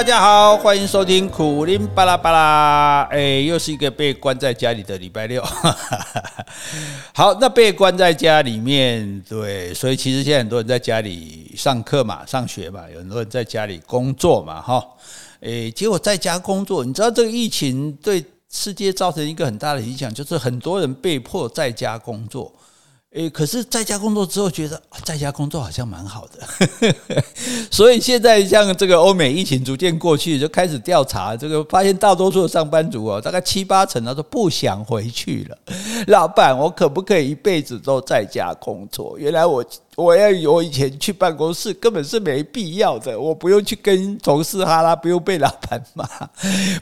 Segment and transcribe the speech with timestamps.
[0.00, 3.02] 大家好，欢迎收听苦林巴拉巴拉。
[3.10, 5.44] 哎，又是一个被关在家里的礼拜六。
[7.12, 14.82] 好，那被关在家里面，对，所以其实现在很多人在家里上课嘛，上学嘛，有很多人在家里工作嘛，哈。
[15.42, 22.50] 哎，结果在家工作，你知道这个疫情对世界造成一个很大的影响，就是很多人被迫在家工作。
[23.12, 26.94] 诶，可是在家工作之后，觉得在家工作好像蛮好的，
[27.68, 35.58] 所以现在像这个欧美疫情逐渐过去，就开始调查，这个发现大多数的上班族哦，大概七八成他都不想回去了。
[36.06, 39.18] 老板，我可不可以一辈子都在家工作？
[39.18, 39.64] 原来我
[39.96, 46.08] 我要我以前去办公室根本是没必要的，我不用去跟同事哈拉，不用被老板骂，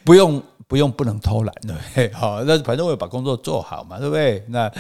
[0.05, 0.43] 不用。
[0.69, 2.13] 不用，不能偷懒，对不对？
[2.15, 4.45] 好，那反正我要把工作做好嘛，对不对？
[4.49, 4.71] 那，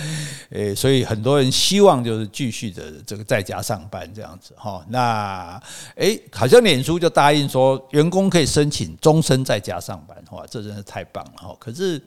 [0.50, 4.84] 诶，所以很多人希望就是继续的这个在家上班这样子哈。
[4.90, 5.58] 那，
[5.94, 11.56] 诶，好像脸书就答应说，员工可以申请终身在家上班，哇，这真是太棒了哈。
[11.58, 11.98] 可是，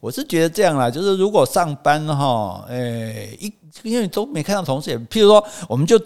[0.00, 5.96] 我是觉得这样啦，就是如果上班哈，诶，一因为都没看到同事也，譬如说，我们就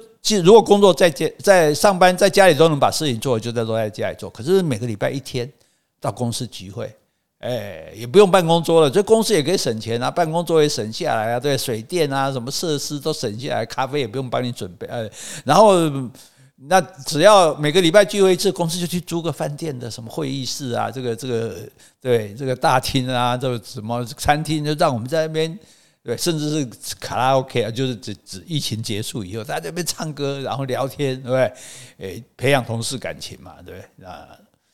[0.45, 4.29] 如果工作在家在上班，在家里都能把事情做，就在都在家里做。
[4.29, 5.51] 可是每个礼拜一天
[5.99, 6.95] 到公司聚会。
[7.39, 15.09] 哎，也不用办公桌了，这公司也可以省钱啊，办公桌也省下来啊，对，水电啊，什么设施都省下来，咖啡也不用帮你准备，哎，
[15.45, 15.75] 然后
[16.57, 21.57] 那只要每个礼拜聚会一次，公司就去租个饭店的什么会议室啊，这个这个
[22.01, 25.57] 对这个大厅啊，这个什么餐厅，就让我们在那边
[26.03, 31.53] 对，甚至是卡拉 OK 啊，就是指指疫情结束以后，在那边唱歌，然后聊天，对不对？
[31.99, 34.07] 哎，培养同事感情嘛，对不对？
[34.07, 34.27] 啊，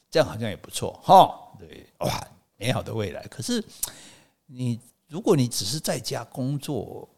[0.08, 2.24] 这样好像也不错哈，对，哇。
[2.62, 3.62] 美好的未来，可是
[4.46, 7.08] 你如果你只是在家工作，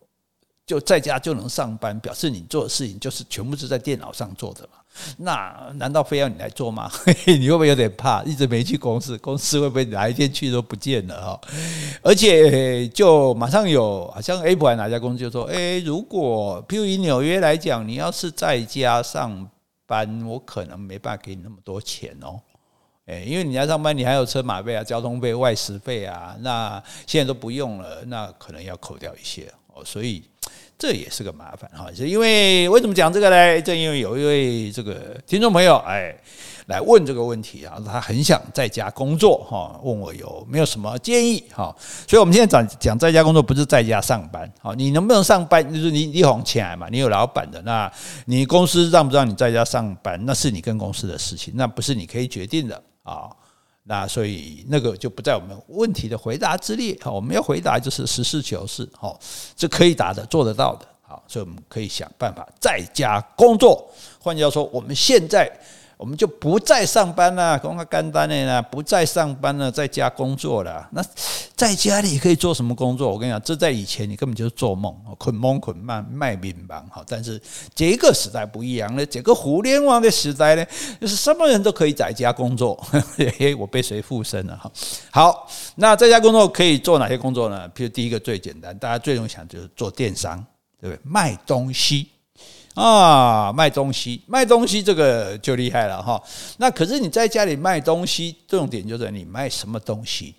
[0.64, 4.78] 就在家就能上班，表示你做的事情就是全部是在电脑上做的嘛？
[5.19, 6.91] 那难道非要你来做吗？
[7.29, 8.23] 你会不会有点怕？
[8.23, 11.41] 一直没去公司，公司会不会哪一天去都不见了哈？
[12.01, 19.46] 而且就马上有，好像 Apple 哪家公司就说：“诶，如果譬如以纽约来讲，你要是在家上
[19.85, 22.40] 班，我可能没办法给你那么多钱哦。”
[23.07, 30.23] 诶，因为你要上班，你还有车马费啊、交通费、外食费啊，那现在都不用了，那可能要扣掉一些哦，所以
[30.79, 31.87] 这也是个麻烦哈。
[31.95, 33.61] 是因为为什么讲这个呢？
[33.61, 36.17] 正因为有一位这个听众朋友哎
[36.69, 41.77] 来问这个问题啊，他很想在家工作哈，问我有没有什么建议哈。
[42.09, 45.63] 所以我们现在讲讲在家工作，不是在家上班好，你能不能上班？
[45.70, 47.93] 就是你你红起来嘛，你有老板的，那
[48.25, 52.83] 你公司让不让你在家上班，那是你跟公司的事情，那不是你可以决定的。
[53.05, 53.31] 啊，
[53.85, 56.98] 那所以那个就不在我们问题的回答之列。
[57.05, 59.17] 我们要回答就是实事求是，好，
[59.55, 60.89] 这可以答的，做得到的。
[61.03, 63.89] 好，所以我们可以想办法在家工作。
[64.19, 65.48] 换句话说，我们现在。
[65.97, 70.89] 我们就不再上班了，公开干单的呢，不再上班了，在家工作了。
[70.93, 71.03] 那
[71.55, 73.11] 在家里可以做什么工作？
[73.11, 77.05] 我跟你讲，这在以前你根本就是做梦，捆梦捆卖卖命忙哈。
[77.07, 77.41] 但是
[77.75, 80.67] 这个时代不一样了，这个互联网的时代呢，
[81.01, 82.75] 就是什么人都可以在家工作。
[83.39, 84.71] 嘿，我被谁附身了哈？
[85.13, 87.69] 好，那在家工作可以做哪些工作呢？
[87.71, 90.45] 譬如第一个最简单，大家最容易想就是做电商，
[90.81, 91.01] 对不对？
[91.05, 92.09] 卖东西。
[92.74, 96.20] 啊，卖东西，卖东西这个就厉害了哈。
[96.58, 100.35] 那可是你在家里卖东西，重点就是你卖什么东西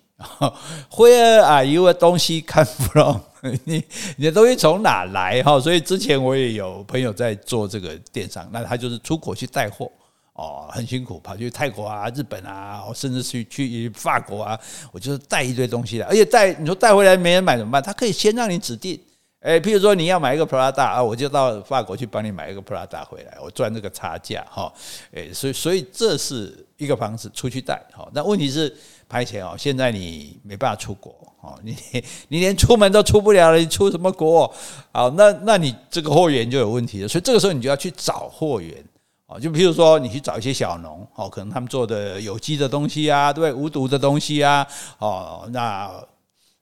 [0.92, 3.18] ？Where are you 的东西 come from？
[3.64, 3.84] 你
[4.18, 5.60] 你的东西从哪来哈？
[5.60, 9.90] 所以之前我也有朋友在做这个电商，那他就是出国去带货
[10.34, 14.60] 哦，很辛苦，跑去泰国啊、日本啊，甚至去去法国啊，
[14.92, 17.82] 我就是带一堆东西来，而且带你说带回来没人买怎么办？
[17.82, 19.00] 他可以先让你指定。
[19.46, 24.74] 诶，譬如说你要买一个 Prada 啊，我就到法国去帮你买一个 Prada 回来，我赚这个差价哈。
[25.12, 28.10] 诶，所以所以这是一个方式出去带哈。
[28.12, 28.76] 那问题是
[29.08, 31.78] 拍钱哦，现在你没办法出国哦，你
[32.28, 34.52] 你连出门都出不了了，你出什么国？
[34.92, 37.08] 好，那那你这个货源就有问题了。
[37.08, 38.84] 所以这个时候你就要去找货源
[39.28, 44.66] 哦，就譬如说你去找一些小农哦，可能他们做的有机的东西啊，对，无毒的东西啊，
[44.98, 45.92] 哦，那。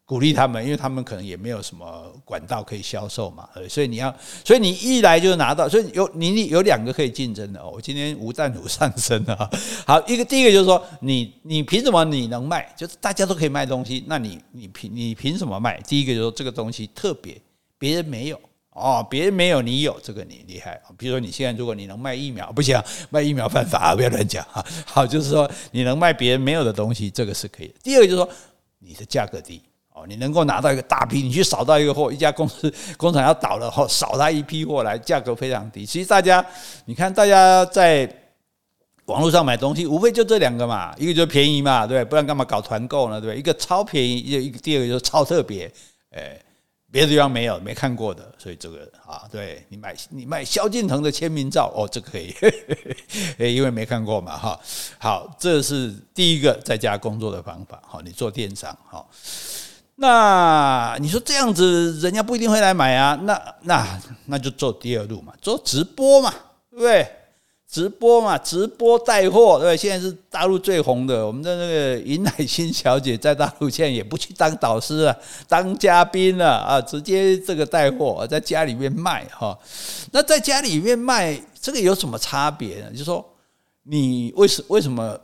[0.06, 4.14] 鼓励他们，因为他们可能也没有什么管道可以销售嘛，所以你要，
[4.44, 7.72] 所以你一来就拿到，所以有你有两个可以竞争的哦。
[7.74, 9.50] 我今天吴淡如上升了，
[9.88, 12.72] 好，一个第一个就是说，你你凭什么你能卖？
[12.76, 15.80] 就是大家都可以卖东西，那你你凭你凭什么卖？
[15.88, 17.42] 第一个就是说这个东西特别，
[17.80, 18.38] 别人没有
[18.72, 20.82] 哦，别人没有你有，这个你厉害。
[20.98, 22.78] 比如说你现在如果你能卖疫苗，不行，
[23.10, 24.64] 卖疫苗犯法，不要乱讲哈。
[24.86, 27.74] 好，就是说你能卖别人没有的东西，这个是可以。
[27.82, 28.30] 第二个就是说
[28.80, 29.62] 你的价格低。
[29.94, 35.86] 哦，你能够拿到一个大批，你去扫到一个货，一家公司工厂要倒了后，扫他一批货来，价格非常低。
[35.86, 36.46] 其实大家，
[36.86, 38.10] 你看大家在
[39.06, 43.22] 网络上买东西，无非就这两个嘛，一个就便宜嘛，对，不然干嘛搞团购呢？
[43.22, 45.72] 对，一个超便宜，一个第二个就是超特别，
[46.12, 46.40] 哎。
[46.92, 52.32] 别的地方没有，没看过的，所以这个啊，对你买你买萧敬腾的签名照哦，这个可以，
[53.56, 54.60] 因为没看过嘛，哈，
[55.00, 59.10] 好，这是第一个在家工作的方法，好，你做电商，好，
[60.04, 66.30] 那你说这样子，人家不一定会来买啊，那那那就做第二路嘛，做直播嘛，
[66.70, 67.08] 对不对？
[67.70, 71.26] 直播嘛，直播带货，对不对，现在是大陆最红的。
[71.26, 75.18] 我们的那个尹乃馨小姐在大陆现在也不去当导师了，
[75.48, 79.58] 当嘉宾了啊，直接这个带货，在家里面卖哈。
[80.12, 82.92] 那在家里面卖这个有什么差别呢？
[82.92, 83.26] 就是说
[83.84, 85.18] 你为什为什么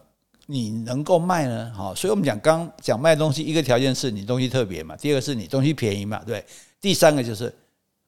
[0.52, 1.72] 你能够卖呢？
[1.76, 6.44] 好，所以我们讲刚讲卖东西，一个条件是你东西特别嘛，第二个是你东西便宜嘛，对，
[6.82, 7.54] 第三个就是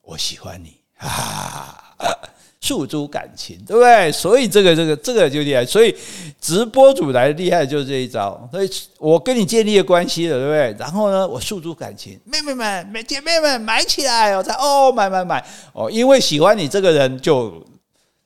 [0.01, 1.77] 我喜欢你啊。
[2.63, 4.11] 诉诸感情，对不对？
[4.11, 5.65] 所以这个、这个、这个就厉害。
[5.65, 5.93] 所以
[6.39, 8.47] 直播主来厉害就是这一招。
[8.51, 10.79] 所以我跟你建立了关系了，对不对？
[10.79, 15.43] 然后呢，我诉诸感情，妹妹们、姐妹们买起来，我才哦，买买买
[15.73, 17.65] 哦，因为喜欢你这个人，就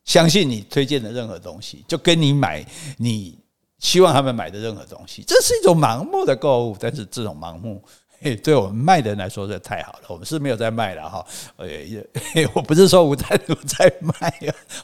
[0.04, 2.64] 相信你推荐的任何东西，就跟你买
[2.98, 3.40] 你
[3.80, 5.24] 希望他们买的任何东西。
[5.28, 7.84] 这是一种盲目的购物，但是这种盲目。
[8.22, 10.06] 嘿，对我们卖的人来说，这太好了。
[10.08, 11.24] 我们是没有在卖了哈。
[11.60, 14.34] 哎，我不是说吴淡如在卖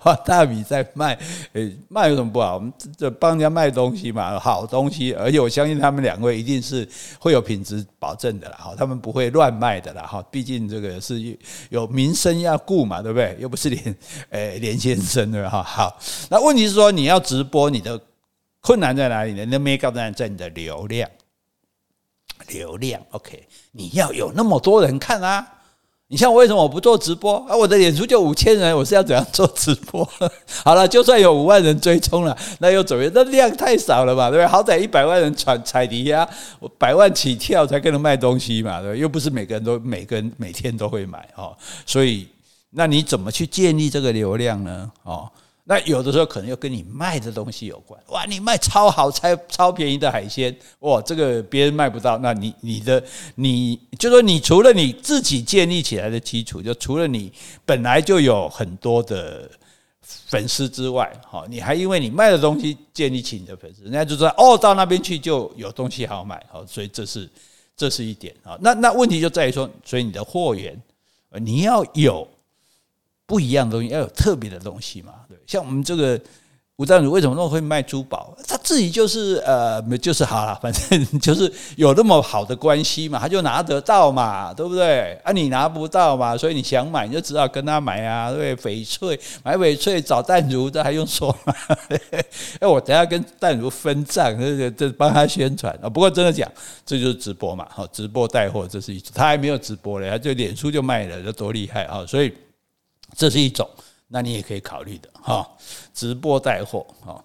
[0.04, 1.18] 啊， 大米在卖。
[1.54, 2.56] 哎，卖有什么不好？
[2.56, 5.14] 我们这帮人家卖东西嘛，好东西。
[5.14, 6.88] 而且我相信他们两位一定是
[7.20, 8.58] 会有品质保证的啦。
[8.60, 10.04] 哈，他们不会乱卖的啦。
[10.04, 11.36] 哈，毕竟这个是
[11.70, 13.36] 有名声要顾嘛，对不对？
[13.40, 13.98] 又不是连
[14.32, 15.50] 诶连先生对吧？
[15.50, 16.00] 哈，好。
[16.30, 18.00] 那问题是说，你要直播，你的
[18.62, 19.46] 困难在哪里呢？
[19.46, 21.10] 那没告诉在在你的流量。
[22.48, 25.48] 流量，OK，你要有那么多人看啊！
[26.08, 27.56] 你像为什么我不做直播啊？
[27.56, 30.04] 我的脸书就五千人，我是要怎样做直播？
[30.66, 33.12] 好了，就算有五万人追踪了，那又怎么样？
[33.16, 34.48] 那量太少了嘛，对不对？
[34.48, 36.28] 好歹一百万人踩踩底呀，
[36.60, 39.00] 我百万起跳才跟人卖东西嘛，对不对？
[39.00, 41.56] 又不是每个人都每个人每天都会买哦，
[41.86, 42.28] 所以
[42.72, 44.92] 那你怎么去建立这个流量呢？
[45.04, 45.32] 哦。
[45.64, 53.02] 那有的时候可能又跟你卖的东西有关，哇，你卖超好、超超便宜的海鲜，哇，这个别人卖不到，那你你的
[53.36, 57.32] 你就说你除了你自己建立起来的基础，就除了你
[57.64, 59.50] 本来就有很多的
[60.02, 67.30] 粉丝之外，哈，你还因为你卖的东西建立起你的粉丝，人家就说哦，到那边去就有东西好买，好，所以这是
[67.78, 68.58] 这是一点啊。
[68.62, 70.82] 那那问题就在于说，所以你的货源
[71.34, 72.28] 你要有。
[73.32, 75.14] 不一样的东西，要有特别的东西嘛？
[75.30, 76.20] 对，像我们这个
[76.76, 78.36] 吴淡如为什么那么会卖珠宝？
[78.46, 85.14] 他自己就是呃，就是好了， 反正就是有那么好的关系嘛，他就拿得到嘛，对不对？
[85.24, 88.54] 啊，你拿不到嘛，所以你想买，你就只好跟他买啊，对？
[88.58, 91.56] 翡翠买翡翠找淡如，这还用说吗？
[92.60, 95.88] 哎，我等下跟淡如分账，这个这帮他宣传啊。
[95.88, 96.52] 不过真的讲，
[96.86, 102.04] 这就是直播嘛，好，直播带货，这是一种，他还没有直播嘞，他就脸书就卖了，这多厉害啊！
[102.06, 102.34] 所以。
[103.16, 103.68] 这是一种，
[104.08, 105.48] 那你也可以考虑的哈，
[105.94, 107.24] 直播带货哈。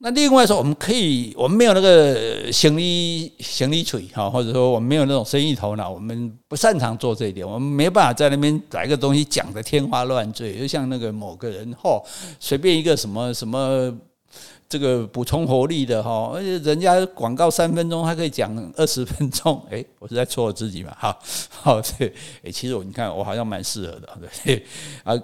[0.00, 12.00] 那另外说，我们可以，我们没有那个行李行李锤哈，或者说我们没有那种生意头脑，我们不擅长做这一点，我们没办法在那边把一个东西讲的天花乱坠，就像那个某个人哈，
[12.38, 13.92] 随便一个什么什么
[14.68, 21.18] 这个补充活力的哈，而且人家广告三分钟，他可以讲二十分钟， 诶，我是在戳我自己嘛，哈
[21.50, 24.64] 好 对，诶，其实我你看我好像蛮适合的，对
[25.04, 25.14] 啊。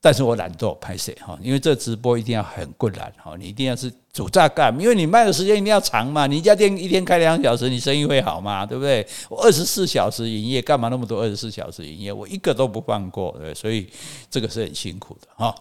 [0.00, 8.64] 但是我懒惰拍摄哈，因为这直播一定要很困难哈，你一定要是主炸干，因为你卖的时间一定要长嘛，你一家店一天开两小时，你生意会好吗？
[8.64, 9.04] 对不对？
[9.28, 12.12] 我二十四小时营业，干嘛那么多二十四小时营业？
[12.12, 13.90] 我一个都不放过，对，所以
[14.30, 15.52] 这个是很辛苦的哈。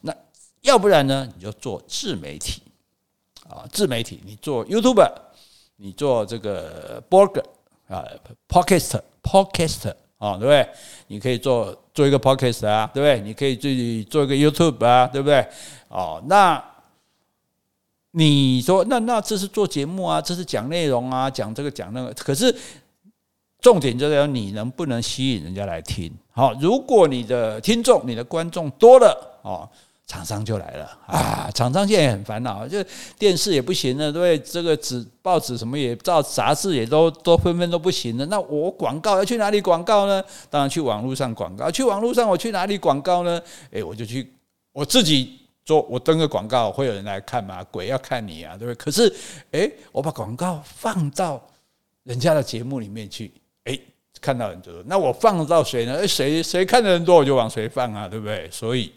[0.00, 0.12] 那
[0.62, 1.32] 要不然呢？
[1.36, 2.60] 你就做自媒体
[3.48, 5.10] 啊，自媒体，你做 YouTube，
[5.76, 7.42] 你做这个 Blog
[7.88, 8.04] 啊
[8.48, 9.92] ，Podcast，Podcast。
[10.18, 10.66] 啊，对不对？
[11.08, 13.20] 你可以做做一个 podcast 啊，对不对？
[13.20, 15.46] 你可以自己做一个 YouTube 啊，对不对？
[15.88, 16.64] 哦，那
[18.12, 22.14] 你说，那那这是做节目啊，这是讲内容啊，讲这个讲那个。
[22.14, 22.56] 可是
[23.60, 26.10] 重点就在于你能不能吸引人家来听。
[26.30, 29.68] 好，如果你的听众、你的观众多了，哦。
[30.06, 31.50] 厂商就来了啊！
[31.52, 32.78] 厂商现在也很烦恼，就
[33.18, 38.24] 电视也不行了，对，这个纸、报纸什么也照，杂志也都都纷纷都不行了。
[38.26, 40.22] 那我广告要去哪里广告呢？
[40.48, 41.68] 当然去网络上广告。
[41.68, 43.42] 去网络上我去哪里广告呢？
[43.72, 44.32] 诶，我就去
[44.72, 47.64] 我自己做，我登个广告，会有人来看吗？
[47.64, 48.76] 鬼要看你啊，对不对？
[48.76, 49.12] 可是
[49.50, 51.44] 诶，我把广告放到
[52.04, 53.32] 人家的节目里面去，
[53.64, 53.80] 诶，
[54.20, 54.72] 看到很多。
[54.86, 55.94] 那我放到谁呢？
[55.94, 58.48] 诶，谁谁看的人多，我就往谁放啊，对不对？
[58.52, 58.92] 所以。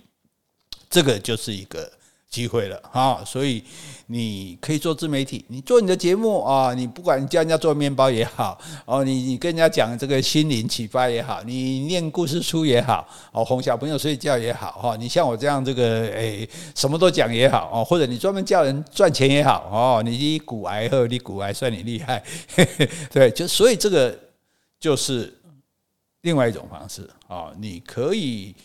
[0.89, 1.91] 这个就是一个
[2.29, 3.63] 机会了哈，所以
[4.05, 22.23] 你可以做自媒体，你做你的节目啊，你不管教人家做面包也好，哦，你你跟人家讲这个心灵启发也好，你念故事书也好，哦，哄小朋友睡觉也好，哈，你像我这样这个诶，什么都讲也好，哦，或者你专门教人赚钱也好，哦，你股癌和你骨癌算你厉害，
[23.11, 24.15] 对，就所以这个
[24.79, 25.35] 就是
[26.21, 28.55] 另外一种方式啊，你可以。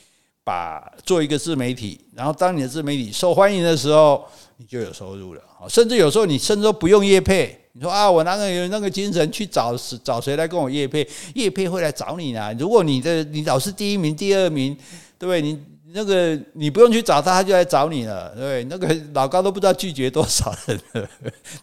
[0.44, 4.24] 把做一个自媒体，然后当你的自媒体受欢迎的时候，
[4.58, 5.42] 你就有收入了。
[5.68, 9.74] 甚至有时候你甚至都不用业配，你说啊，我那个有那个精神去找
[10.04, 11.08] 找谁来跟我业配？
[11.34, 12.54] 业配会来找你呢。
[12.58, 14.76] 如果你的你老是第一名、第二名，
[15.18, 15.40] 对不对？
[15.40, 15.58] 你
[15.94, 18.62] 那个你不用去找他，他就来找你了，对？
[18.64, 20.78] 那个老高都不知道拒绝多少人。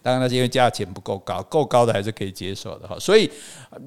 [0.02, 2.98] 当然那是因为价钱不够高，够高的还是可以接受的哈。
[2.98, 3.30] 所以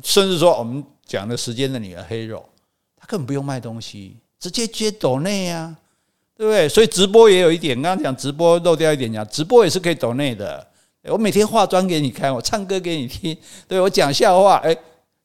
[0.01, 2.43] 甚至说我们讲的时间的女儿 Hero，
[2.95, 4.17] 他根本不用卖东西。
[4.39, 5.75] 直接接抖内呀，
[6.37, 6.67] 对不对？
[6.69, 10.65] 所以直播也有一点，刚刚讲直播漏掉一点讲，直播也是可以抖内的。
[11.03, 13.37] 我每天化妆给你看，我唱歌给你听，
[13.67, 14.75] 对我讲笑话，哎，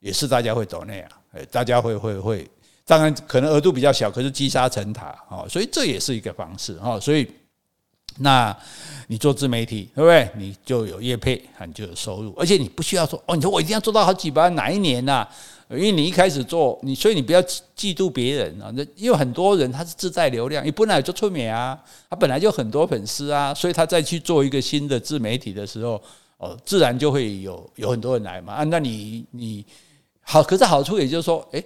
[0.00, 2.46] 也是大家会抖内啊，哎，大家会会会，
[2.84, 7.00] 当然可能额度比较小，可是积沙成塔啊，所以这也是一个方式啊。
[7.00, 7.26] 所以，
[8.18, 8.56] 那
[9.06, 10.28] 你做自媒体，对不对？
[10.36, 15.26] 你就有业配，你就有收入，而且你不需要说哦，你说我一定要做到好几百万，哪一年呐？
[15.70, 18.72] 因为你一开始做你，所以你不要嫉妒别人啊。
[18.74, 26.02] 那因为很多人他是自带流量，你本来就出名啊，他本来就很多粉丝啊，所以他再去做一个新的自媒体的时候，
[26.38, 28.54] 哦，自然就会有有很多人来嘛。
[28.54, 29.64] 啊，那你你
[30.22, 31.64] 好，可是好处也就是说，诶，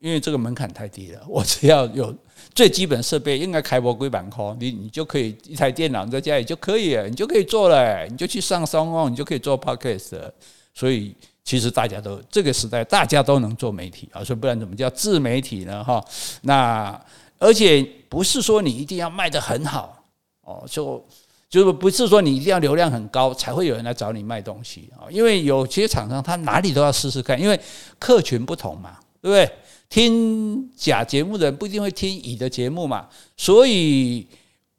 [0.00, 2.14] 因为这个门槛太低了，我只要有
[2.54, 10.30] 最基本设备，应该开播归板块，你你就可以一台电脑在家里就可以，你就可以做了，你就去上 SoundOn，你就可以做 Podcast，
[10.74, 11.14] 所以。
[11.44, 15.82] 其实大家都这个时代，大家都能做媒体啊，所以不然怎么叫自媒体呢？
[15.82, 16.02] 哈，
[16.42, 16.98] 那
[17.36, 20.04] 而且不是说你一定要卖得很好
[20.42, 21.04] 哦，就
[21.50, 27.60] 就是不是说你一定要流量很高才会有人来找你卖东西啊，因为有些厂商他哪里都要试试看，因为
[27.98, 29.50] 客群不同嘛，对不对？
[29.88, 34.26] 听假节目的人不一定会听乙的节目嘛，所以。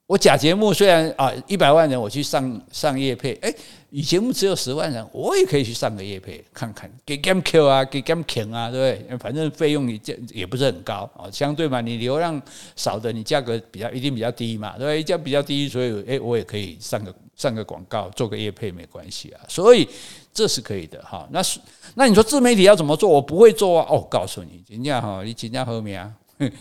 [0.06, 3.52] 我假节目虽然啊一百万人我去上上夜配，哎，
[3.90, 9.18] 乙节目只有十万人，我也可以去上个夜配看看，给 game Q 啊，给 game King 啊，对不对？
[9.18, 10.00] 反正费用也
[10.32, 12.40] 也不是很高啊，相对嘛，你流量
[12.76, 15.04] 少的，你价格比较一定比较低嘛，对不对？
[15.04, 19.88] 价比较低，所以哎，我也可以上个上个广告，做个夜配没关系啊，所以
[20.34, 21.28] 这是可以的哈。
[21.32, 21.60] 那是
[21.96, 23.10] 那你说自媒体要怎么做？
[23.10, 23.88] 我不会做啊。
[23.90, 26.14] 哦，告诉你，人家哈，你请教后面啊，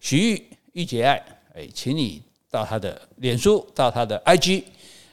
[0.00, 2.22] 徐玉玉姐爱，哎，请你。
[2.50, 4.62] 到他的脸书，到他的 IG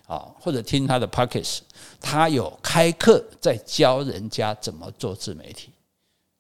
[0.06, 1.62] 啊，或者听他的 Podcast，
[2.00, 5.72] 他有开课在教人家怎么做自媒体，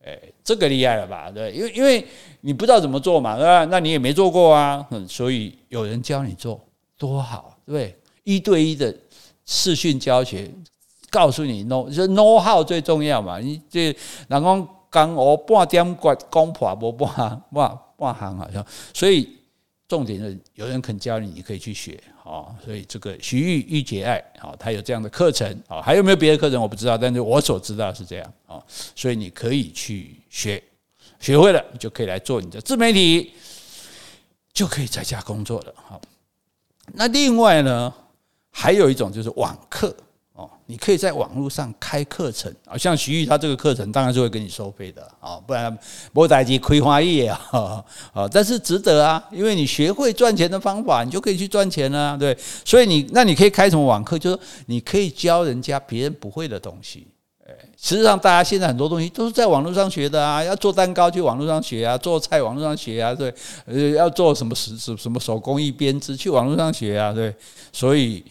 [0.06, 1.32] 哎，这个厉害了吧？
[1.32, 2.06] 对，因为因为
[2.42, 3.66] 你不知道怎么做嘛，对吧？
[3.72, 6.63] 那你也没做过啊，嗯，所以有人教你做
[7.00, 7.98] 多好，对不对？
[8.24, 8.96] 一对一的
[9.48, 10.51] 视讯教学，
[11.12, 13.38] 告诉你 know 就 know how 最重要嘛。
[13.38, 13.96] 你这
[14.27, 17.08] 人讲讲我半点讲讲破无半
[17.53, 19.38] 半半行好像，所以。
[19.91, 22.48] 重点是有人肯教你，你可以去学啊。
[22.63, 25.82] 所以这个徐玉玉姐爱啊，他有这样的课程啊。
[25.82, 28.63] 还有没有别的课程我不知道，但是我所知道是这样啊。
[28.96, 30.63] 所以你可以去学，
[31.20, 33.34] 学会了就可以来做你的自媒体，
[34.53, 35.74] 就可以在家工作了。
[35.75, 36.00] 好，
[36.94, 37.94] 那另外呢，
[38.50, 39.94] 还有一种就是网课。
[40.66, 45.78] 你可以在网络上开课程啊，像徐玉他这个课程当然是会给你收费的啊，不然
[46.14, 47.84] 莫代机亏花叶啊
[48.14, 48.30] 啊！
[48.32, 52.38] 但是值得啊，因为你学会赚钱的方法，你就可以去赚钱了，对。
[52.64, 54.18] 所以你那你可以开什么网课？
[54.18, 57.08] 就是你可以教人家别人不会的东西。
[57.46, 63.34] 哎，实际上大家现在很多东西都是在网络上学的啊，要做蛋糕去网络上学啊，做菜网络上学啊，对。
[63.66, 67.36] 呃，要做什么什什什么手工艺编织去网络上学啊，对。
[67.74, 68.24] 所以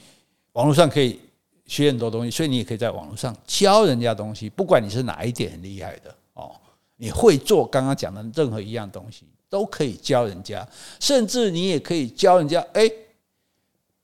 [0.52, 1.20] 网络上可以。
[1.70, 4.50] 学很多东西，所以你也可以在网络上教人家东西。
[4.50, 6.50] 不管你是哪一点很厉害的哦，
[6.96, 10.66] 你会做刚刚讲的任何一样东西，都可以教人家。
[10.98, 12.60] 甚至你也可以教人家。
[12.72, 12.90] 哎，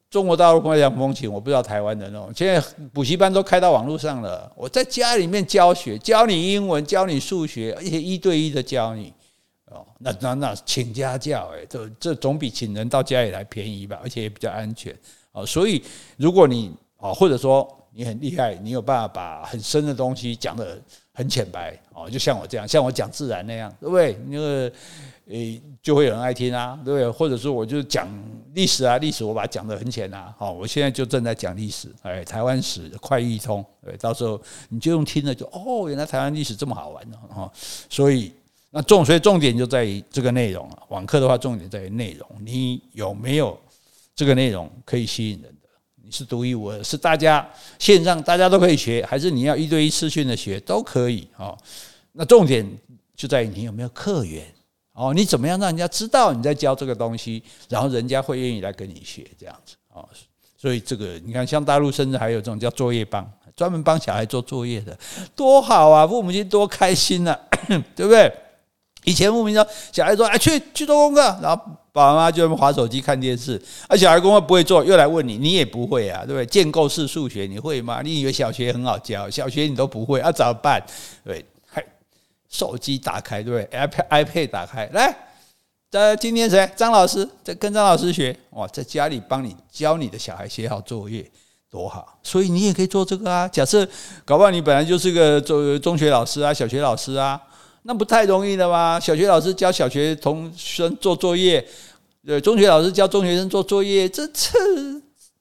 [0.09, 2.33] 中国大陆会讲风情，我不知道台湾的那种。
[2.37, 9.13] 现在补习班都开到网络上了，我在家里面教学，教你英文，教你数学，而且一对一的教你。
[9.65, 14.97] 哦，那那那请家教，哎，这这总比请人到家里来便宜吧，而且也比较安全。
[15.33, 15.83] 哦，所以
[16.17, 20.81] 如果你哦，或者说你很厉害，你有办法把很深的东西讲得
[21.13, 24.19] 很浅白哦，就像我这样，像我讲自然那样，对不对？
[24.29, 24.73] 那个
[25.29, 27.11] 诶，就会有人爱听啊，对不对？
[27.11, 28.09] 或者说我就讲
[28.55, 37.51] 历史啊，历史我把它讲得很浅啊，好，我现在就正在讲历史，哎，台湾史快易通，对，到时候你就用听了就哦，原来台湾历史这么好玩的哈，
[37.91, 38.33] 所以
[38.71, 43.59] 那重，所以重点就在于这个内容啊，网课的话重点在于内容，你有没有？
[44.15, 45.66] 这个内容可以吸引人的，
[46.07, 47.45] 你是独一无二，是大家
[47.81, 51.53] 线上大家都可以学，还是你要一对一私讯的学都可以啊。
[52.13, 52.65] 那重点
[53.17, 54.47] 就在于你有没有客源
[54.93, 60.07] 哦，你怎么样让人家知道你在教这个东西，然后人家会愿意来跟你学这样子啊。
[60.57, 64.97] 所以这个你看，像大陆甚至还有这种叫作业帮，专门帮小孩做作业的，
[65.35, 66.07] 多好啊！
[66.07, 67.37] 父母亲多开心呐，
[67.97, 68.33] 对不对？
[69.07, 71.57] 以前父母说小孩说哎去去做功课，然后
[71.93, 76.45] 爸爸妈妈就划手机看电视，而小孩功课不会做，又来问你，你也不会啊，对不对？
[76.45, 78.03] 建构式数学你会吗？
[78.03, 80.85] 你以为小学很好教，小学你都不会，啊怎么办？
[81.25, 81.43] 对。
[82.49, 85.15] 手机打开，对不对？iPad iPad 打开，来，
[85.91, 86.71] 呃，今天谁？
[86.77, 91.29] 张老师在跟张老师学，哇，在家里帮你教你的小孩写好作业，
[91.69, 92.19] 多好！
[92.23, 93.49] 所以你也可以做这个啊。
[93.49, 93.87] 假设
[94.25, 97.39] 搞不好你本来就是个中中学老师啊，小学老师啊，
[97.87, 98.99] 那不太容易的吗？
[98.99, 101.65] 小学老师教小学同学生做作业，
[102.27, 104.59] 呃，中学老师教中学生做作业，这这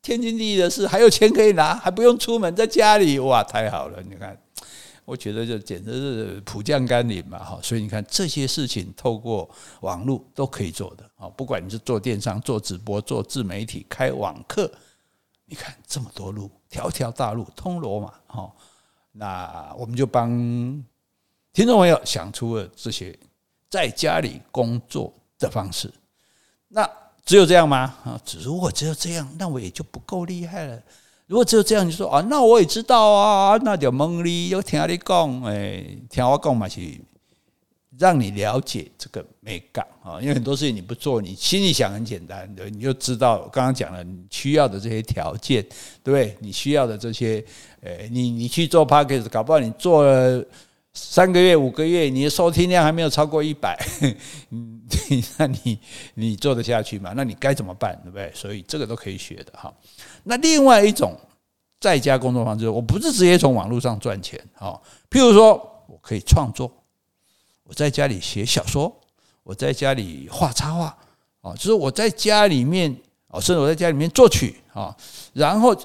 [0.03, 4.01] 天经地义的事，还有钱可以拿，还不用出门，在家里，哇，太好了！
[4.07, 4.37] 你看。
[5.03, 7.59] 我觉得这简直是普降甘霖嘛，哈！
[7.61, 9.47] 所以你看这些事情透过
[9.81, 14.67] 网络都可以做的啊，不管你是做电商、做直播、做自媒体、开网课，
[15.45, 18.51] 你看这么多路，条条大路通罗马，哈！
[19.11, 20.27] 那我们就帮
[21.55, 23.17] 听众朋友想出了这些
[23.69, 25.89] 在家里工作的方式。
[26.67, 26.85] 那
[27.23, 27.95] 只有这样吗？
[28.03, 30.77] 啊，如果只有这样，那我也就不够厉害了。
[31.27, 36.81] 如果只有这样，你说啊，那我也知道啊，那就蒙你，又听你讲，哎，听我讲嘛，是
[37.97, 40.19] 让你了解这个美感啊。
[40.19, 45.63] 因为很多事情你不做，你心里想很简单的，你就知道刚刚讲了你需要的这些条件，
[46.03, 46.35] 对不对？
[46.41, 47.41] 你需要的这些，
[47.79, 50.45] 诶，你你去做 p a c k a g e 搞不好你做了
[50.97, 53.77] 三个月、五个月，你的收听量还没有超过一百，
[54.49, 54.81] 嗯，
[55.37, 55.77] 那你
[56.13, 57.11] 你做得下去吗？
[57.17, 58.31] 那你该怎么办，对不对？
[58.33, 59.73] 所以这个都可以学的哈。
[60.23, 61.13] 那另外一种
[61.81, 65.55] 在家工作方式，我不是直接从网络上赚钱，哈，譬如说
[65.87, 66.71] 我可以创作，
[67.63, 69.01] 我在家里写小说，
[69.43, 70.97] 我在家里画插画，
[71.41, 72.95] 哦，就是我在家里面，
[73.27, 74.95] 哦，甚至我在家里面作曲，啊，
[75.33, 75.75] 然后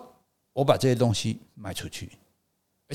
[0.53, 2.09] 我把这些东西卖出去。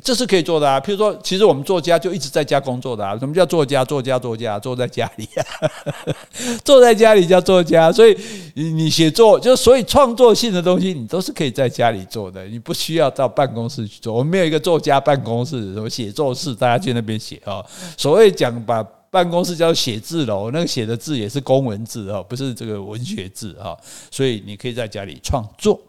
[0.03, 3.17] 这是可以做的啊，譬如说，其实我们作家就一直在家工作的啊。
[3.17, 3.83] 什么叫作家？
[3.85, 5.71] 作家，作家，坐在家里啊，
[6.65, 7.89] 坐在家里叫作家。
[7.89, 8.13] 所以
[8.55, 14.13] 你写作，就所以创作性的东西，你都是可以在家里做的，你不需要到办公室去做。
[14.13, 17.63] 我们没有一个作家办公室，什么写作室，大家去那边写啊。
[17.95, 23.73] 所谓讲把办公室叫写字楼，那个写的字也是公文字啊，不是这个文学字啊。
[24.11, 25.79] 所以你可以在家里创作。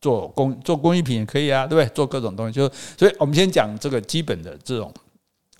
[0.00, 1.94] 做工做工艺品也可以啊，对不对？
[1.94, 4.92] 做各种东西，就所以我们先讲这个基本的这种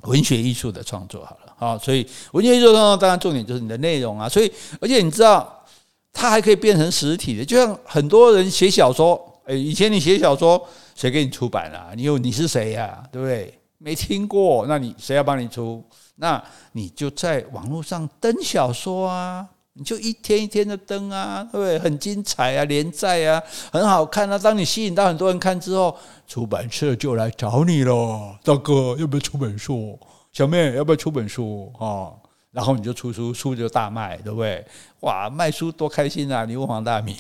[0.03, 1.55] 文学艺术的创作好了。
[1.57, 4.29] 好，所以文学艺术创作当然重点就是你的内容啊。
[4.29, 5.65] 所以而且你知道，
[6.13, 11.93] 它还可以变成实体的，就像很多人写小说，诶，以前你写小说谁给你出版啊？
[11.97, 13.03] 你有你是谁呀？
[13.11, 13.53] 对不对？
[13.79, 15.85] 没听过，那你谁要帮你出？
[16.17, 19.47] 那你就在网络上登小说啊。
[19.79, 21.79] 你就一天一天的登啊，对不对？
[21.79, 24.37] 很精彩啊，连载啊，很好看啊。
[24.37, 28.37] 当你吸引到很多人看之后，出版社就来找你了。
[28.43, 29.97] 大哥，要不要出本书？
[30.33, 32.11] 小妹，要不要出本书啊？
[32.51, 34.65] 然后你就出书，书就大卖，对不对？
[35.01, 36.45] 哇，卖书多开心啊！
[36.45, 37.15] 你问黄大米。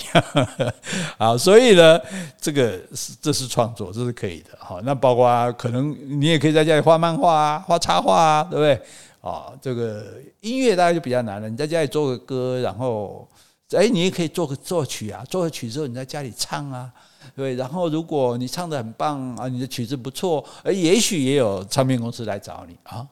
[1.16, 2.00] 好，所以呢，
[2.40, 4.58] 这个是这是创作，这是可以的。
[4.58, 8.82] 好，那包括可能你也可以在家里画漫画啊，画插画啊，对不对？
[9.20, 11.48] 啊，这个音乐大概就比较难了。
[11.48, 13.28] 你在家里做个歌，然后，
[13.70, 15.24] 哎，你也可以做个作曲啊。
[15.28, 16.92] 做个曲之后，你在家里唱啊，
[17.34, 17.54] 对。
[17.54, 23.06] 然后，如果你唱的很棒啊，你的曲子不错，哎，也许也有唱片公司来找你啊。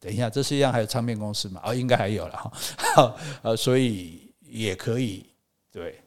[0.00, 1.60] 等一下，这世界上还有唱片公司吗？
[1.64, 3.14] 哦，应该还有了哈。
[3.42, 5.26] 呃， 所以也可以，
[5.70, 6.00] 对，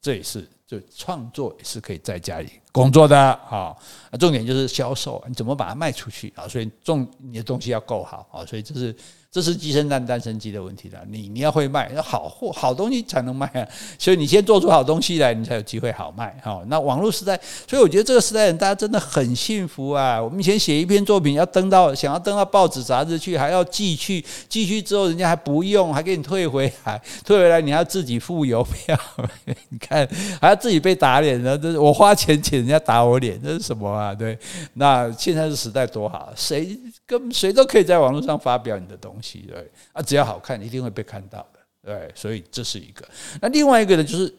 [0.00, 0.48] 这也是。
[0.80, 3.76] 就创作是可以在家里工作的啊，
[4.18, 6.48] 重点就是销售，你怎么把它卖出去啊？
[6.48, 8.96] 所以重你的东西要够好啊，所以这是。
[9.32, 10.98] 这是鸡生蛋，蛋生鸡的问题了。
[11.08, 13.66] 你你要会卖，要好货、好东西才能卖啊。
[13.98, 16.38] 所以你先做出好东西来，你才有机会好卖。
[16.44, 20.22] 哈，那网络时代，所以我觉得这个时代人大家真的很幸福啊。
[20.22, 28.94] 我们以前写一篇作品要登到，想要登到报纸杂志去，还要寄去，寄去之后人家还不用，还给你退回来，退回来你还要自己付邮票。
[29.70, 30.06] 你看
[30.42, 34.14] 还要自己被打脸呢，这是我花钱请人家打我脸，这是什么啊？
[34.14, 34.38] 对，
[34.74, 39.10] 那现在这时代多好，谁跟谁都可以在网络上发表你的东。
[39.46, 41.60] 对啊，只要好看，一定会被看到的。
[41.84, 43.06] 对，所以这是一个。
[43.40, 44.32] 那另外一个呢，就是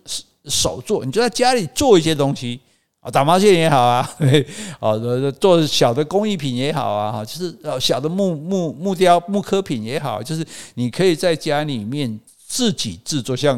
[0.46, 2.60] 手做，你就在家里做一些东西
[3.02, 4.10] 啊，打毛线也好啊，
[4.80, 4.94] 啊，
[5.40, 12.18] 做小的工艺品也好啊，哈，就是呃小的木木木雕木刻品也好，就是你可以在家里面
[12.48, 13.58] 自己制作，像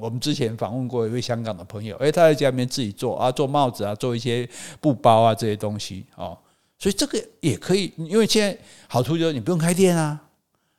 [0.00, 4.48] 我们之前访问过一位香港的朋友，诶，他在家里面自己做啊，做帽子啊，做一些
[4.80, 6.38] 布包啊这些东西哦，
[6.78, 8.56] 所以这个也可以，因为现在
[8.88, 10.18] 好处就是你不用开店啊，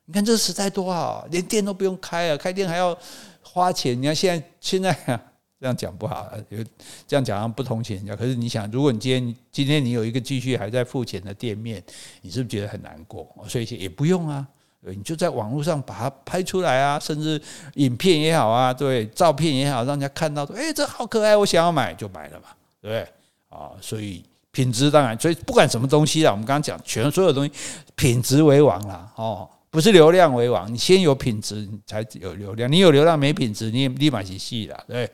[0.08, 2.98] 你看这个时代多好，连店都不用开啊，开店还要
[3.42, 5.22] 花钱，你看现在现在啊。
[5.60, 6.64] 这样讲不好，有
[7.08, 8.16] 这样讲不同情人家。
[8.16, 11.84] 可是你想，如果你今天今天你有一个继续还在付钱的店面，
[12.22, 13.28] 你是不是觉得很难过？
[13.48, 14.48] 所以也不用啊，
[14.82, 17.42] 你就在网络上把它拍出来啊，甚至
[17.74, 23.08] 影片也好啊，对，照片也好，让人家看到说，哎，这好可爱，我想要买就买了嘛，对不对？
[23.50, 27.52] 啊，所以品质当然，所以不管什么东西啊，我们刚刚讲，全所有东西
[27.96, 32.72] 品质为王啦，哦，不是流量为王，你先有品质，你才有流量。
[32.72, 35.08] 你有流量没品质，你也立马去戏了，对。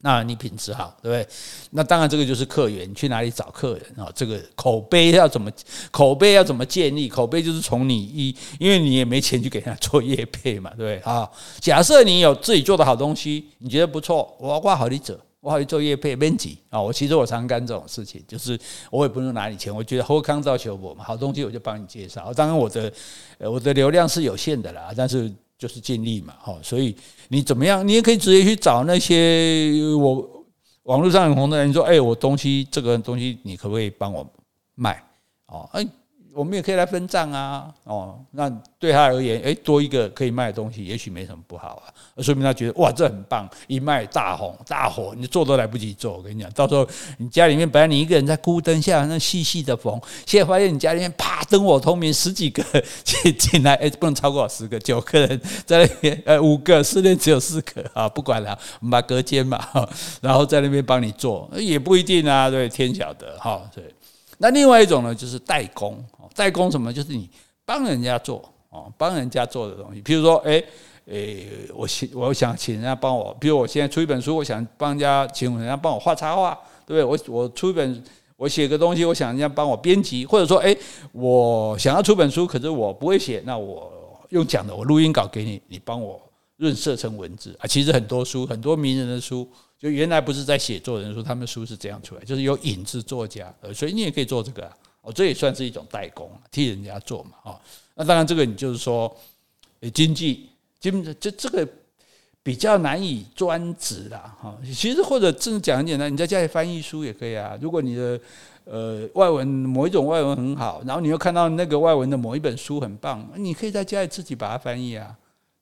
[0.00, 1.28] 那你品质好，对不对？
[1.72, 4.10] 那当然，这个就是客源，你去哪里找客人啊？
[4.14, 5.52] 这个口碑要怎么
[5.90, 7.10] 口碑要怎么建立？
[7.10, 11.12] 口碑就是从你一，因为你也没钱去给他做业配嘛，对不对？
[11.12, 16.80] 啊，假设你有自己做的好东西，你觉得不错，我要挂好你者，我好去做业配编辑啊。
[16.80, 18.58] 我其实我常干这种事情，就是
[18.90, 22.32] 我也不用拿你钱，我觉得后康照求我嘛，好东西我就帮你介绍。
[22.34, 22.92] 当然我的
[23.38, 25.32] 我的流量是有限的啦，但是。
[25.58, 26.94] 就是尽力嘛，哈，所以
[27.26, 30.44] 你怎么样，你也可以直接去找那些我
[30.84, 34.24] 网络上很红的人，说，哎，我东西这个东西，你可不可以帮我
[34.76, 35.02] 卖？
[35.46, 35.84] 哦，哎。
[36.38, 38.48] 我们也可以来分账啊，哦，那
[38.78, 41.90] 对他而言，诶，多一个可以卖的东西，也许没什么不好啊。
[42.22, 46.16] 说明他觉得哇，这很棒，一卖大红大火，你做都来不及做。
[46.16, 52.62] 我跟你讲，到时候你家里面本来你一个人在孤灯下那细细的缝，现在发现你家里面啪灯火通明，十几个
[53.02, 59.58] 进 进来，诶，不能超过十个，九个人在那边， 呃，五个室内只有四个啊，不管了，我们把隔间嘛，
[60.20, 63.82] 然后在那边帮你做，也不一定啊，对，天晓得哈，对。
[64.38, 66.02] 那另外一种呢，就是代工。
[66.34, 66.92] 代工什么？
[66.92, 67.28] 就是你
[67.64, 70.00] 帮人家做哦，帮人家做的东西。
[70.02, 70.62] 譬如说，哎，
[71.06, 77.26] 诶，我请我想请人家帮我，比如我现在出一本书，我想帮人家请人家帮我画插画，对不对？
[77.28, 78.02] 我我出一本，
[78.36, 80.76] 我写个东西，我想人家帮我编辑，或者说，哎，
[81.12, 83.90] 我想要出本书，可是我不会写，那我
[84.28, 86.20] 用讲的，我录音稿给你，你帮我
[86.58, 87.66] 润色成文字啊。
[87.66, 94.76] 其实很多书，很多名人的书，就原来不是在写作人说他们书是这样出来，就是有影子作家，呃所以你也可以做这个啊。
[95.00, 97.60] 哦，这也算是一种代工，替人家做嘛，哦，
[97.94, 99.16] 那当然这个你就是说，
[99.94, 101.66] 经济经这这个
[102.42, 104.58] 比较难以专职啦，哈。
[104.64, 107.56] 其实或者真的讲很简单，你在家里翻译书也可以啊。
[107.60, 108.20] 如果你的
[108.64, 115.16] 呃外文某一种外文很好，然后你又看到那个外文的某一本书很棒，你可以在家里自己把它翻译啊，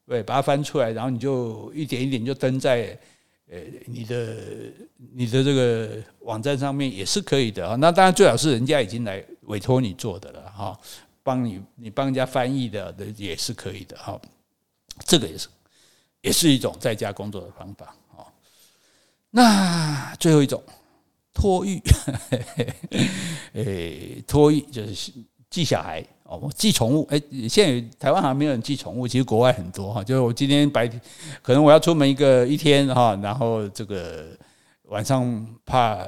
[0.06, 2.98] 对，把它翻出来，然后你就一点一点就登在。
[3.48, 4.36] 呃，你的
[5.14, 7.76] 你的这个网站上面也是可以的啊。
[7.76, 10.76] 那当然最好是人家已经来委托你做的了哈，
[11.22, 14.20] 帮你你帮人家翻译的也是可以的哈。
[15.04, 15.48] 这个也是
[16.22, 18.26] 也是一种在家工作的方法啊。
[19.30, 20.60] 那最后一种
[21.32, 21.80] 托育，
[23.54, 25.12] 诶，托育就是
[25.48, 26.04] 寄小孩。
[26.28, 30.04] 哦，寄宠物，哎，现在台湾好像没有人寄宠物，其实国外很多哈。
[30.04, 31.00] 就是我今天白天，
[31.42, 34.26] 可能我要出门一个一天哈，然后这个
[34.88, 35.98] 晚上怕。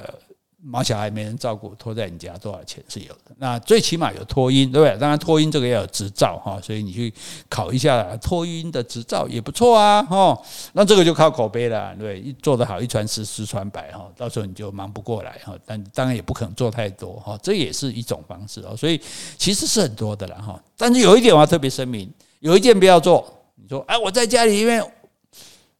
[0.61, 3.33] 毛小孩没人照顾，托在你家多少钱是有的？
[3.37, 4.97] 那最起码有托婴，对不对？
[4.97, 7.13] 当然托婴这个要有执照哈，所以你去
[7.47, 10.37] 考一下托婴的执照也不错啊哈。
[10.73, 15.57] 那这个就靠口碑了，对，做得好，一传十，十传百哈，到时候你就忙不过来哈。
[15.65, 18.75] 但当然也不可能做太多哈，这也是一种方式哦。
[18.75, 18.99] 所以
[19.37, 20.61] 其实是很多的了哈。
[20.75, 23.25] 但是有一点我要特别声明，有一件不要做。
[23.55, 24.83] 你说哎，我在家里面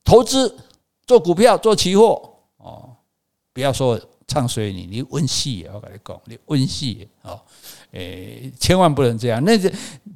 [0.06, 0.58] 投资
[1.06, 2.90] 做股票做期货哦，
[3.54, 4.00] 不要说。
[4.30, 7.42] 唱衰你，你温戏，我跟你讲，你温戏哦，
[7.92, 9.44] 诶，千万不能这样。
[9.44, 9.70] 那这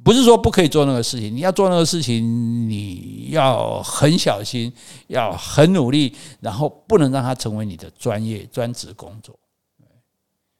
[0.04, 2.24] 不是说不可以做那个事情，你要做那个事情，
[2.70, 4.72] 你要很小心，
[5.08, 9.36] 要很努力，然后不能让它成为你的专业专职工作，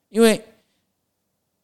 [0.09, 0.45] 因为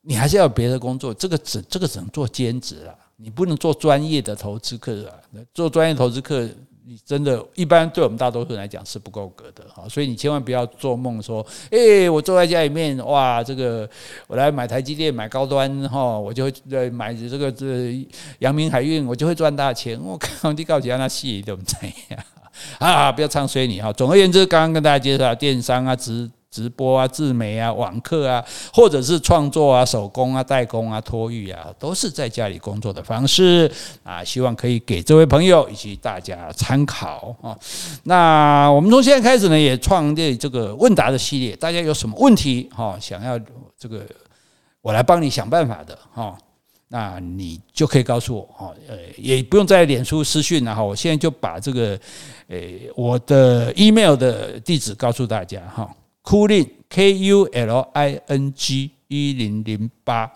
[0.02, 5.18] 你还是要别的工作，这个只这个只能做兼职啊，你不能做专业的投资客啊，
[5.52, 6.48] 做专业投资客。
[6.90, 13.88] 你真的，一般对我们大多数人来讲是不够格的哈，所以你千万不要做梦说，诶，我坐在家里面，哇，这个
[14.26, 18.04] 我来买台积电买高端哈，我就会呃买这个这
[18.40, 19.96] 阳明海运，我就会赚大钱。
[20.02, 22.20] 我靠，你告诉他那戏都不怎样
[22.80, 23.12] 啊！
[23.12, 23.92] 不要唱衰你哈。
[23.92, 26.28] 总而言之，刚刚跟大家介绍电商啊，直。
[26.50, 33.70] 直播啊、自媒啊、网课啊，或者是创作啊、手工啊、代工啊、托育啊，都是在家里工作的方式
[34.02, 34.24] 啊。
[34.24, 37.56] 希望可以给这位朋友以及大家参考啊。
[38.02, 41.54] 那我们从现在开始呢，也创立这个问答的系列。
[41.54, 43.38] 大家有什么问题哈，想要
[43.78, 44.04] 这个
[44.82, 46.36] 我来帮你想办法的哈。
[46.92, 51.96] 那你就可以告诉我哈，呃，也不用在脸书私讯了哈，我现在就把这个，
[52.48, 52.58] 呃，
[52.96, 55.88] 我的 email 的地址告诉大家哈
[56.22, 60.32] Cooling K U L I N G 一零零八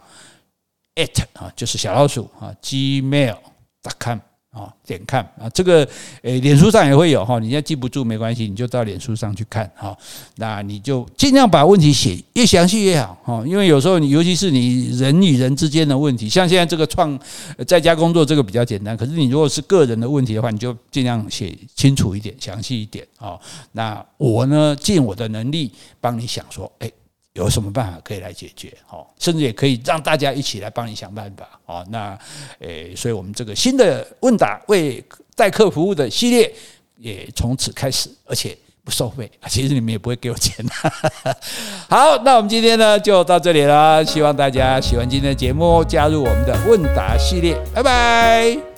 [0.95, 4.19] at 啊，就是小老鼠啊，gmail.com。
[4.55, 5.87] 啊，点看啊，这个
[6.23, 9.95] 诶，脸书上也会有哈，你现在记不住没关系，你就到脸书上去看哈。
[10.37, 17.19] 那你就尽量把问题写越详细越好哈，因为有时候你尤其是你人与人之间的问题，像现在这个创
[17.67, 23.37] 在家工作这个比较简单，可是你如果是个人的问题的话，你就尽量写清楚一点、详细一点啊。
[23.73, 26.93] 那我呢，尽我的能力帮你想说，诶。
[27.35, 28.73] 有什么办法可以来解决？
[28.87, 31.49] 好，甚至也可以让大家一起来帮你想办法。
[31.65, 32.17] 好，那
[32.61, 36.53] 诶，所以我们这个新的问答为代客服务的系列
[36.97, 39.29] 也从此开始，而且不收费。
[39.49, 40.65] 其实你们也不会给我钱。
[41.91, 44.05] 好，那我们今天呢就到这里了。
[44.05, 47.61] 希望大家喜欢今天的节目，加入我们的问答系列。
[47.75, 48.74] 拜拜。